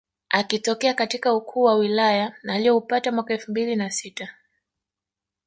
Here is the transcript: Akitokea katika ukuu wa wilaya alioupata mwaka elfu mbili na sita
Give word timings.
Akitokea 0.29 0.93
katika 0.93 1.33
ukuu 1.33 1.63
wa 1.63 1.75
wilaya 1.75 2.35
alioupata 2.47 3.11
mwaka 3.11 3.33
elfu 3.33 3.51
mbili 3.51 3.75
na 3.75 3.89
sita 3.91 4.29